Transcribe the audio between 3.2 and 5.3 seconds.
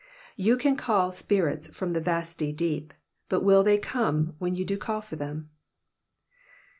But will they come when you do call for